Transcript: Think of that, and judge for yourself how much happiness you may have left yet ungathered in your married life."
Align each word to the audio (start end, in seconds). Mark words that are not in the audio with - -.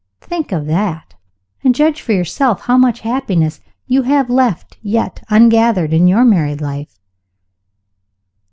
Think 0.19 0.51
of 0.51 0.65
that, 0.65 1.13
and 1.63 1.75
judge 1.75 2.01
for 2.01 2.11
yourself 2.11 2.61
how 2.61 2.75
much 2.75 3.01
happiness 3.01 3.61
you 3.85 4.01
may 4.01 4.07
have 4.09 4.31
left 4.31 4.79
yet 4.81 5.23
ungathered 5.29 5.93
in 5.93 6.07
your 6.07 6.25
married 6.25 6.59
life." 6.59 6.99